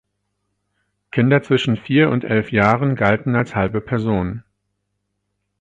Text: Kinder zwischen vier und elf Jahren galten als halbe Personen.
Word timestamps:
Kinder 1.11 1.43
zwischen 1.43 1.77
vier 1.77 2.09
und 2.09 2.23
elf 2.23 2.51
Jahren 2.51 2.95
galten 2.95 3.35
als 3.35 3.53
halbe 3.53 3.81
Personen. 3.81 4.43